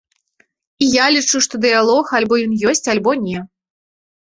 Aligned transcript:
І 0.85 0.87
я 0.93 1.05
лічу, 1.15 1.37
што 1.47 1.61
дыялог 1.67 2.05
альбо 2.21 2.33
ён 2.47 2.59
ёсць, 2.73 2.85
альбо 2.97 3.17
не. 3.29 3.47